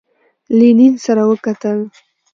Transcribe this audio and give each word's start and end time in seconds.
لینین 0.57 0.93
سره 1.05 1.23
وکتل. 1.29 1.77